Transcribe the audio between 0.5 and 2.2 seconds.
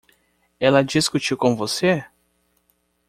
Ela discutiu com você?